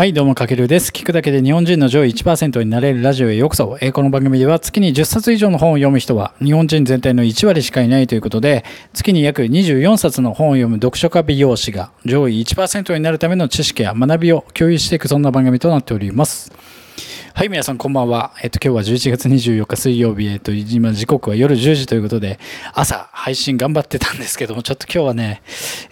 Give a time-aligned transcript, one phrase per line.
[0.00, 0.92] はい、どうも、かけるです。
[0.92, 3.76] 聞くだけで日本人の上位1%になれるラジオへようこそ。
[3.82, 16.50] えーこの番組では月に10冊以上の本を読む人は日本人全体の1割しかいないということで、月に約24冊の本を読む読書家美容師が上位1%になるための知識や学びを共有していくそんな番組となっております。
[17.34, 18.32] はい、皆さんこんばんは。
[18.42, 22.38] えっと、今日は11月24日水曜日、えっと、今時刻は夜10時ということで、
[22.72, 25.42] 朝配信頑張ってたんですけども、ちょっと今日はね、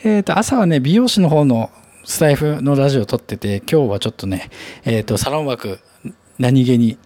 [0.03, 1.71] えっと、朝はね、美容師の方の
[2.09, 4.49] スタイフのラジオを撮ってて、今日はちょっとね、
[4.87, 5.79] えっと、サロン枠、
[6.39, 6.97] 何気に、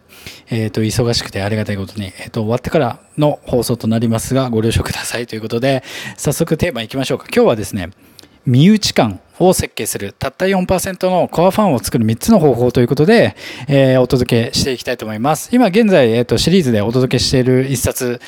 [0.48, 5.83] えっと、忙しくてありがたいことに、えっと、終わってからの放送となりますが、ご了承くださいということで、
[6.16, 7.27] 早速テーマいきましょうか。
[7.34, 7.91] 今日はですね、
[8.47, 13.37] 身内感を設計するたった4%のコアファンを作る3つの方法ということで、
[13.69, 15.50] えーお届けしていきたいと思います。
[15.53, 18.20] 今現在、えー、とシリーズでお届けしている一冊、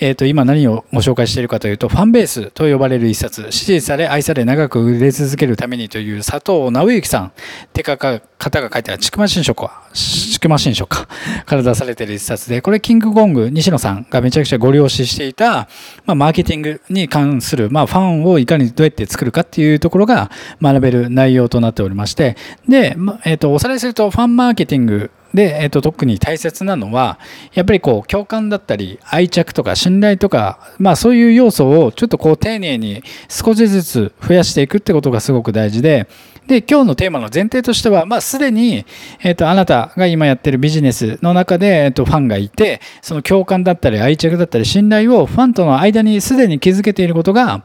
[0.00, 3.50] えー、と今何をご紹介しているかというとファンベースと呼ばれる一冊。
[3.50, 7.26] 支持され愛され長く売れ続けるためにという佐藤直之さん。
[7.26, 7.32] っ
[7.72, 9.82] てかか方が書いたちくま新書か。
[9.92, 11.08] ちくま新書か。
[11.46, 15.68] から出されている一冊でこれキングコング西野さんがめちゃくちゃご了承していた、
[16.06, 20.30] まあ、マーケティングに関する、まあ、ファンをいかにどうやって作るかっていうところが
[20.62, 22.36] 学べる内容となっておりまして。
[22.68, 27.18] で、まえー、とおさらいするとファンマーケティングで、えー、と特に大切なのは
[27.52, 36.08] やっぱりこう共感だったり愛着とか信頼とか、まあ、そういう要素をちょっとこう丁寧に少しずつ増やしていくってことがすごく大事で
[36.46, 38.86] で今日のテーマの前提としては、まあ、すでに、
[39.20, 47.64] えー、とあなたが今やってるビジネスの中で、えー、とファンがいてその共感だったり愛着だったり信頼をファンとの間にすでに築けていることが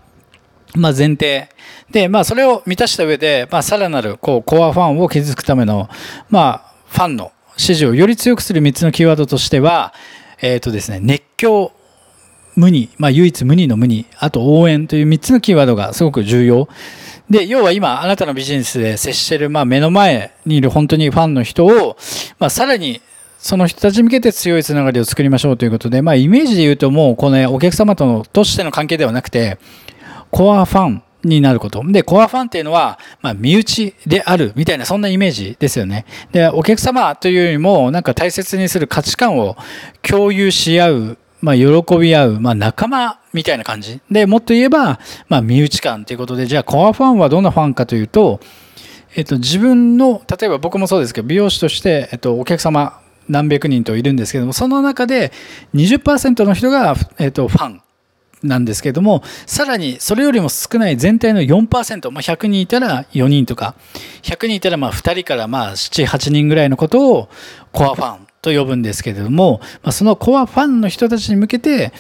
[0.76, 1.50] まあ、前提。
[1.92, 5.88] で、まあ、それを満たした上で、まあ、さらなる、こう、コアファンを築くための、
[6.30, 9.94] まあ、ファンの支持をより強くする3つのキーワードとしては、
[10.42, 11.72] えっ、とですね、熱狂、
[12.56, 16.68] 無二、まあ、唯一無二の無二、あと応援という3つのキーワードがすごく重要。
[17.30, 21.98] で、要は今、あなたのビジネスで接してる、まあ、目の前にいる本当にファンの人を、
[22.40, 23.02] まあ、さらに、
[23.40, 29.58] その人たちに向けて強いつながりを作りましょうということで、まあ、イメージで言うともう、この、お客様との、としての関係ではなくて、
[30.32, 31.84] コアファンになること。
[31.86, 36.06] で、コアファンっていうのは、まあ、身内であるみたいな、そんなイメージですよね。
[36.32, 39.56] で、お客様というよりも、なんか大切にする価値観を
[40.02, 44.00] 共有し合う、まあ、喜び合う、まあ、仲間みたいな感じ。
[44.10, 48.40] で、もっと言えば、まあ、身内感ということで、じゃあ、コアファンはどんなファンかというと、
[49.16, 55.32] えっと、自分の、例えば僕もそうですけど、美容師として、えっと、お客様何百人といるんですけども、その中で
[55.76, 57.83] 20%の人が、えっと、ファン。
[58.44, 63.76] なんですけども、さらにそれよりも少ない全体の4%、まあ、100人いたら4人とか、
[64.24, 67.30] 100人いたらまあ2人からまあ7、8人ぐらいのことを
[67.72, 71.94] コアファンと呼ぶんですけれども、まあ、そのコアファンの人たちに向けて、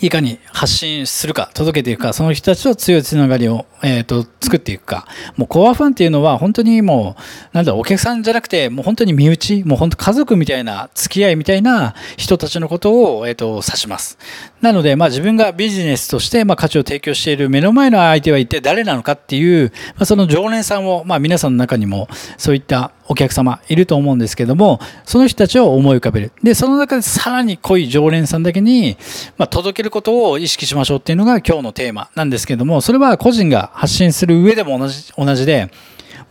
[0.00, 5.06] いかに発信するか、届けていくか、その人たちと強いつながりを、えー、と作っていくか。
[5.36, 14.18] もうコアファンっていうのは本当にもう、なんだ、お客さんじゃなくて、もう本当に身内、もう本当家族みたいな、付き合いみたいな人たちのことを、えー、と指します。
[14.60, 26.32] なので、まあ自分がビジネスとして、まあ価値を提供している目の前の相手は一体誰なのかっていう、まあ、その常連さんを、まあ皆さんの中にも、そういったお客様いると思うんですけども、その人たちを思い浮かべる。
[26.42, 28.96] で、その中でさらに濃い常連さんだけに、
[29.36, 35.70] まあ、届けることを意識しましょうっていうのが今日のテーマなんですけども、それは個人が発信する上でも同じ、同じで、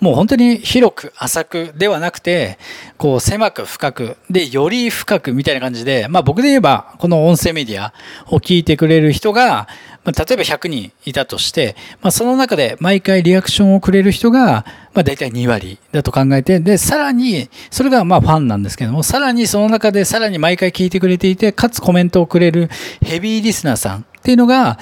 [0.01, 2.57] もう本当に広く浅くではなくて、
[2.97, 7.93] こう狭く深く、で、より深くみたいな感じで、まあ僕で言えば、この音声メディア
[8.27, 9.67] を聞いてくれる人が、
[10.05, 22.69] まあ、例えば100人いたとして、まあその中で毎回リアクションをくれる人が、まあ大体2割だと考えて、で、さらに、それがまあファンなんですけども、さらにその中でさらに毎回聞いてくれていて、かつコメントをくれる
[23.03, 24.79] ヘビーリスナーさんっていうのが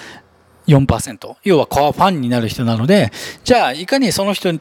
[0.67, 1.35] 4%。
[1.43, 3.11] 要はコアファンになる人なので、
[3.45, 4.53] じゃあいかにその人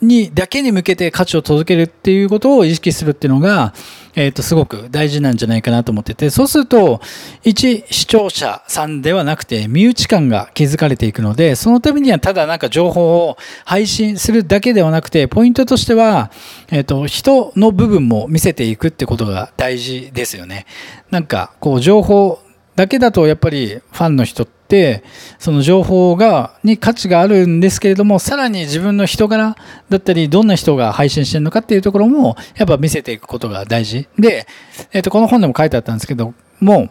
[0.00, 3.74] にだけに向けて価値を届けるっていうことを意識するっていうのが、
[4.14, 7.00] えっ、と、すごく大事なんじゃないかなと思ってて、そうすると、
[7.44, 16.30] 一視聴者さんではなくて、身内感が築かれていくので、そのためにはただなんか情報を配信するだけではなくて、ポイントとしては、
[16.70, 20.66] えっ、と、人の部分も見せていくってことが大事ですよね。
[21.10, 22.40] なんか、こう、情報
[22.78, 25.02] だけだとやっぱりファンの人って
[25.40, 29.56] その情報がに価値があるんですけれどもさらに自分の人柄
[29.88, 34.06] だったりどんな人が配信してるのかっていうところもやっぱ見せていくことが大事。
[34.16, 34.46] で、
[34.92, 36.88] えっとこの本でも書いてあったんですけども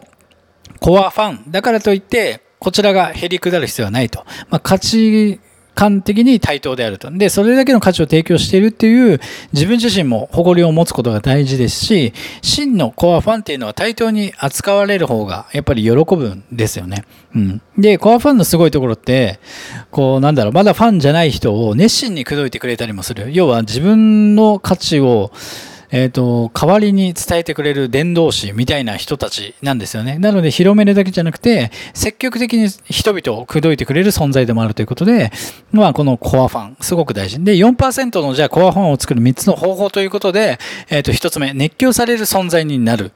[0.78, 5.40] コアファンだからといってこちらが減り下る必要はないと、まあ、価値
[5.78, 7.08] 観的に対等であると。
[7.08, 9.20] で、それだけの価値を提供しているっていう
[9.52, 17.04] 自分自身も誇りを持つことが大事ですし、真のコアファンっていうのは対等に扱われる方がやっぱり喜ぶんですよね。
[17.32, 17.62] うん。
[17.78, 19.38] で、コアファンのすごいところって、
[19.92, 23.28] こうなんだろう、まだファンじゃない人を熱心に口説いてくれたりもする。
[23.32, 25.30] 要は自分の価値を
[25.90, 30.18] えっ、ー、と、代わりに伝えてくれる伝道師みたいな人たちなんですよね。
[30.18, 35.32] なので、広めるだけじゃなくて、積極的に人々を口説いてくれる存在でもあるということで、
[35.72, 37.42] まあ、このコアファン、すごく大事。
[37.42, 40.58] で、4%のじゃあコアファンを作る3つの方法ということで、
[40.90, 43.12] えっ、ー、と、1つ目、熱狂される存在になる。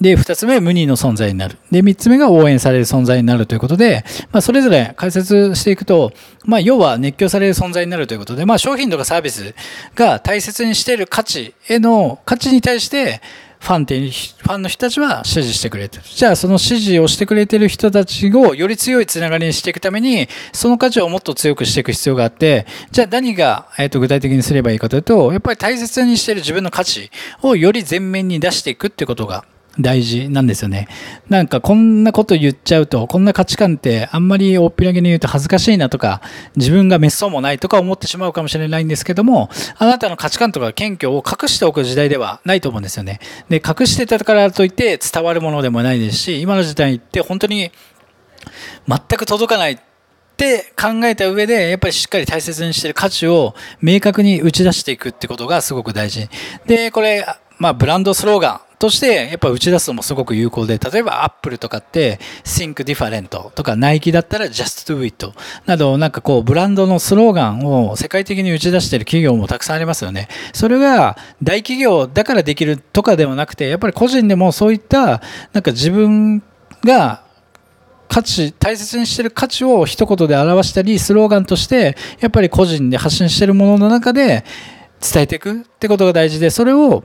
[0.00, 1.58] で、2つ目、無二の存在になる。
[1.70, 6.12] で、3つ目が応援される存在になるということで、まあ、それぞれ解説していくと、
[6.44, 9.54] まあ、要は熱狂される存在になるということで、まあ、商品とかサービス
[9.94, 13.20] が大切にしている価値へのの価値に対して
[13.60, 16.04] ファンってファンの人たちは支持してくれてる。
[16.04, 27.10] じゃあその支持をしてくれてる人たちをより強いつながりにしていくために、その価値をもっと強くしていく必要があって、じゃあ何が、えー、と具体的にすればいいかというと、やっぱり大切にしている自分の価値
[27.40, 29.46] をより前面に出していくってことが
[29.78, 30.88] 大事なんですよね。
[31.28, 36.20] なんかこんなこと言っちゃうと、こんな価値観ってあんまり大っぴらげに言うと恥ずかしいなとか、
[36.56, 43.20] 自分が滅相もないとか思ってしまうかもしれないんですけども、あなたの価値観とか謙虚を隠しておく時代ではないと思うんですよね。
[43.48, 47.72] で、隠してたからといって伝わるものでもないですし、今の時代って本当に
[48.86, 49.78] 全く届かないっ
[50.36, 56.28] て考えた上で、やっぱりしっかり大切にしてる価値を明確に打ち出していくってことがすごく大事。
[56.66, 57.26] で、これ、
[57.58, 65.32] まあ、ブランドスローガンとしてやっぱ打ち出すのもすごく有効で、例えばアップルとかって Think Different とかナイキだったら Just Do It
[65.66, 70.28] などなんかこうブランドのスローガンを世界的に打ち出している企業もたくさんありますよね。
[70.52, 75.22] それが大企業だからできるとかではなくて、やっぱり個人でもそういった
[75.52, 76.42] なんか自分
[76.84, 77.22] が
[78.06, 84.44] 価値、大切にしてる価値を一言で表したり、スローガンとして、やっぱり個人で発信しているものの中で
[85.00, 87.02] 伝えていくってことが大事で、それを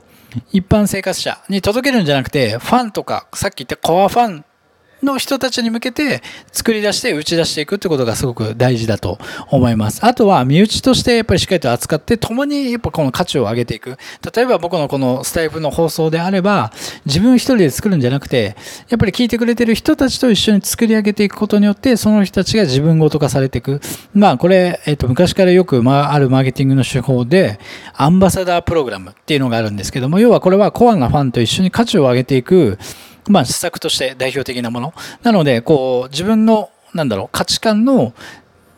[0.52, 4.44] 一般生活者に届けるんじゃなくて、ファンとか、さっき言ったコアファン
[5.02, 9.18] の人たちに向けて作り出して打ち出していくってことがすごく大事だと
[9.50, 10.04] 思います。
[10.04, 13.96] あとは身内としてやっぱりしっかりと扱って共にやっぱこの価値を上げていく。
[14.34, 16.72] 例えば僕のこのスタイフの放送であれば
[17.06, 18.56] 自分一人で作るんじゃなくて
[18.88, 23.80] やっぱり聞いてくれてる人たちと一緒に作り上げていくことによってその人たちが自分ごと化されていく。
[24.14, 27.58] まあこれ、えっと昔からよくまああるマーケティングの手法で
[27.94, 32.78] アンバサダープログラムっていうのがあるんですけども要はこれはコアなファンと一緒に価値を上げていく
[33.28, 34.94] まあ、施策として代表的なもの。
[35.22, 38.12] なので、こう、自分の、なんだろう、価値観の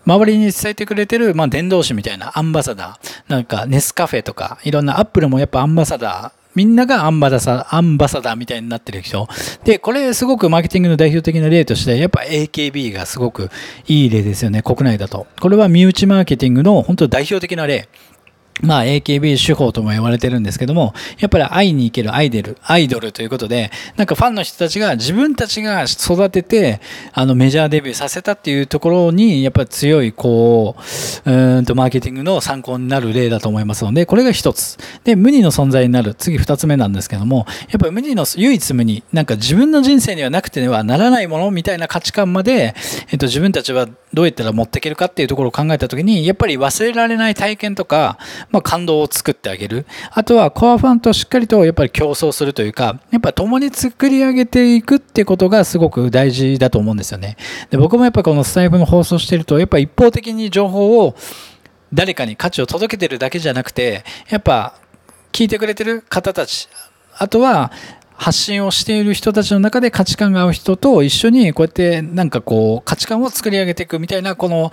[0.07, 3.23] 周りに伝えてくれてる、まあ、伝道師みたいなアンバサダー。
[3.29, 6.43] なんか、ネスカフェとか、いろんなアップルもやっぱアンバサダー。
[6.55, 9.27] みんながアンバサアンバサダーみたいになってる人。
[9.65, 13.49] で、これすごくマーケティングの代表的な例として、やっぱ AKB がすごく
[13.87, 15.27] いい例ですよね、国内だと。
[15.41, 17.89] これは身内マーケティングの本当代表的な例。
[18.63, 26.81] まあ AKB 手法とも言われてるんですけども、やっぱり会いに行けるアイデル、アイドルということで、なんかファンの人たちが自分たちが育てて、
[27.13, 30.77] あのメジャーデビューさせたっていうところに、やっぱり強い、こ
[31.27, 34.79] う、うんとマーケティングの参考になる例だと思いますので、これが一つ。
[35.05, 36.15] で、無二の存在になる。
[36.15, 42.75] 次二つ目なんですけども、やっぱり無二の唯一無二、なんか自分の人生にはなくてはならないものみたいな価値観まで、
[43.11, 48.19] えっと自分たちはどうやったら持っていけるかっていうところを考えたときに、やっぱり忘れられない体験とか、
[48.53, 49.87] まあ、感動を作ってあげる。
[50.13, 57.37] あとはコアファンとしっかりとやっぱり競争するというか、やっぱ共に作り上げていくってことがすごく大事だと思うんですよね。
[57.71, 61.17] で僕もやっぱこのスタイフの放送してると、やっぱ一方的に情報を
[61.93, 64.75] 誰かに価値を届けてるだけじゃなくて、やっぱ
[65.33, 66.69] 聞いてくれてる方たち、
[67.17, 67.73] あとは
[68.15, 74.71] 発信をしている人たちの中で価値観が合う人と一緒にこうやってなんかこう価値観を作り上げていくみたいなこの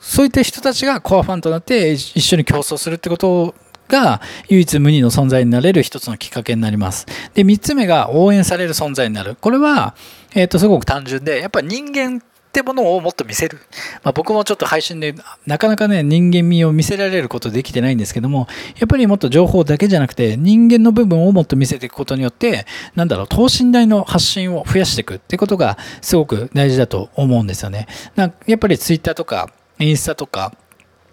[0.00, 3.54] そういった人たちがコアファンとなって一緒に競争するってこと
[3.88, 7.06] が唯一無二の存在になれる一つのきっかけになります。
[7.34, 9.36] で、三つ目が応援される存在になる。
[9.40, 9.94] これは、
[10.34, 13.58] えっ、ー、と、すごく単純で、やっぱ人間ってものをもっと見せる。
[14.02, 15.14] まあ、僕もちょっと配信で
[15.46, 27.86] なかなかね、人間味を見せられることできてないんですけども、やっぱりもっと情報だけじゃなくて、人間の部分をもっと見せていくことによって、なんだろう、等身大の発信を増やしていくってことがすごく大事だと思うんですよね。
[28.16, 30.52] なやっぱり Twitter とか、インスタとか、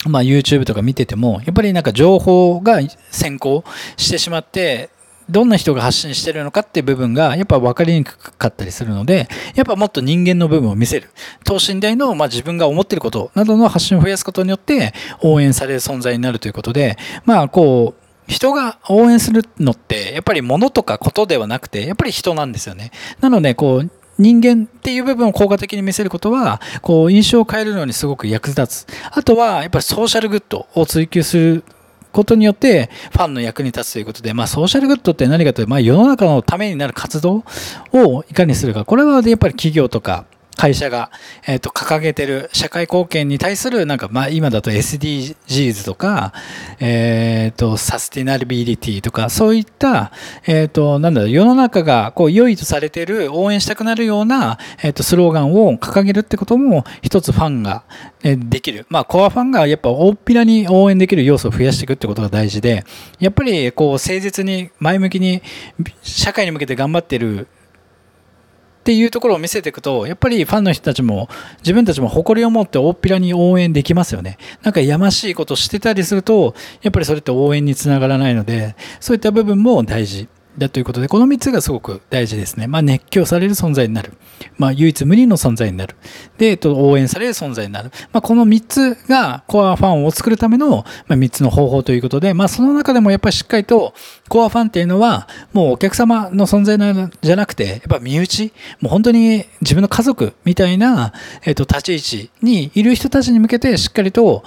[0.08, 2.80] まあ YouTube とか見てても、やっぱりなんか情報が
[3.12, 3.64] 先行
[3.98, 4.90] してしまって、
[5.30, 11.10] どんな人が発信してるのかっていう部分がやっぱ分かりにくかったりするので、やっぱもっと人間の部分を見せる。
[11.44, 22.92] 等身大の、まあ、自分が思ってることなどの発信を増やすことによって応援される存在になるということで、まあこう、人が応援するのって、やっぱり物とかことではなくて、やっぱり人なんですよね。
[23.20, 28.88] なので、こう、人間っていう部分を効果的に見せることは、こう、印象を変えるのにすごく役立つ。
[29.12, 31.64] あとは、やっぱりソーシャルグッドを追求する
[32.12, 37.44] ことによって、ファンの役に立つということで、まあ、ソーシャルグッドって何かというと、まあ、世の中のためになる活動
[37.92, 38.86] をいかにするか。
[38.86, 41.12] これはやっぱり企業とか、会社が、
[41.46, 46.34] えっ、ー、と、掲げてる社会貢献に対する、なんか、まあ、今だと SDGs とか、
[46.80, 50.12] えっ、ー、と、サスティナビリティとか、そういった、
[50.48, 57.84] えっ、ー、と、なんだろう、世の中が、こう、良いとされてる、応援したくなるような、えっ、と、スローガンを掲げるってことも、一つファンが、
[58.24, 58.86] えできる。
[58.90, 62.86] まあ、コアファンが、やっぱ、大っぴらに応援できる要素を増やしていくってことが大事で、
[63.20, 65.42] やっぱり、こう、誠実に、前向きに、
[66.02, 67.48] 社会に向けて頑張ってる
[68.86, 71.28] っていうところを見せていくと、やっぱりファンの人たちも、
[71.62, 74.38] 自分たちも誇りを持って大っぴらに応援できますよね。
[74.62, 80.28] なんかやましいことしてたりすると、やっぱりそれって応援につながらないので、そういった部分も大事。
[80.58, 82.68] だということで、この3つがすごく大事ですね。
[82.68, 84.14] まあ、熱狂される存在になる。
[84.58, 85.96] まあ、唯一無二の存在になる。
[86.38, 87.92] で、えっと、応援される存在になる。
[88.12, 93.94] まあ、この3つがコアファンを作るための、ま、3つの方法ということで、まあ、その中でもやっぱりしっかりと、
[94.30, 104.44] コアファンっていうのは、もうお客様の存在なんじゃなくて、やっぱ身内、もう本当に自分の家族みたいな、えっと、立ち位置にいる人たちに向けてしっかりと、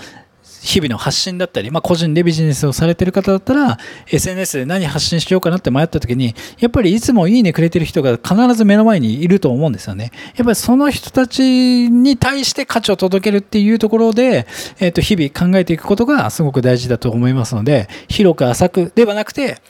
[0.62, 10.10] 日々の発信だったり、まあ、個人でビジネスをされてる方だったら、SNS で何発信しようかなって迷った時に、やっぱりいつもいいねくれてる人が必ず目の前にいると思うんですよね。
[10.36, 14.46] やっぱりその人たちに対して価値を届けるっていうところで、
[14.80, 19.60] えっ、ー、と、日々考えていくことがすごく大事だと思いますので、広く浅くではなくて、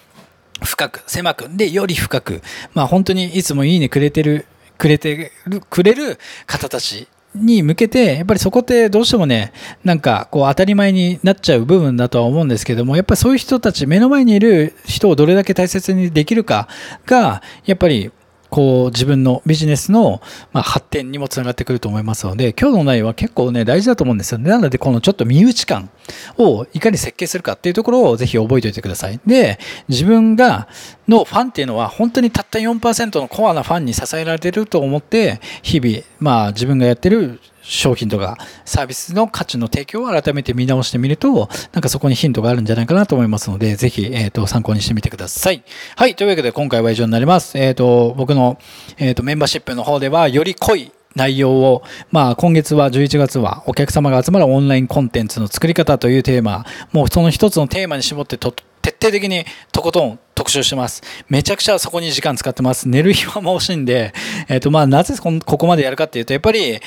[0.63, 2.43] 深く、狭く、で、より深く、
[2.75, 9.53] まあ本当にいつもいいねくれてる、くれてる、くれる方たちに向けて、やっぱりそこってどうしてもね、
[9.85, 16.69] なんかこう当たり前になっちゃう部分だとは思うんですけども、やっぱりそういう人たち、目の前にいる人をどれだけ大切にできるか
[17.07, 18.11] が、やっぱり
[18.51, 20.21] こう自分のビジネスの、
[20.53, 24.51] ま、発展にもつながってくると思いますので、今日の内容は結構ね、大事だと思うんですよね。
[24.51, 25.91] なので、このちょっと身内感
[26.39, 29.21] をいかに設計するかっていうところをぜひ覚えておいてください。
[29.27, 30.69] で、自分が、
[31.07, 45.63] のファンっていうのは本当にたった4%のコアなファンに支えられてると思って、日々、まあ自分がやってる商品とかサービスの価値の提供を改めて見直してみると、なんかそこにヒントがあるんじゃないかなと思いますので、ぜひ、えっ、と、参考にしてみてください。
[45.97, 46.17] はい。
[46.17, 47.59] というわけで今回は以上になります。
[47.59, 48.59] えっ、と、僕の、
[48.97, 61.03] えっ、と、メンバーシップの方では、より濃い内容を、まあ今月は11月はお客様が集まるオンラインコンテンツの作り方というテーマ、もうその一つのテーマに絞ってと徹底的にとことん特集してます。
[61.29, 62.89] めちゃくちゃそこに時間使ってます。
[62.89, 64.15] 寝る暇も惜しいんで、
[64.49, 66.81] えっ、ー、とまあなぜここまでやるかっていうと、やっぱり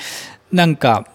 [0.51, 1.05] なんか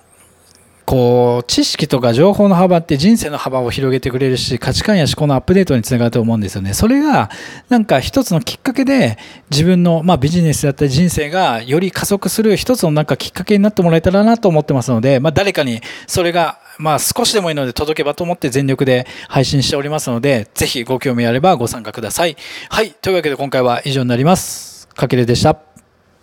[0.87, 6.75] こう、知識とか情報の幅って人生の幅を広げてくれるし、価値観や思考のアップデートにつながると思うんですよね。
[6.75, 7.29] それが、
[7.69, 9.19] なんか一つのきっかけで、
[9.51, 22.37] 自分の、まあビジネスだったり人生がより加速する一つのなんかきっかけになってもらえたらなと思ってますので、まあ誰かにそれが、まあ少しでもいいので届けばと思って全力で配信しておりますので、ぜひご興味あればご参加ください。
[22.69, 22.93] はい。
[22.93, 24.87] というわけで今回は以上になります。
[24.95, 25.59] かけるでした。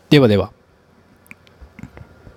[0.10, 0.63] ではでは。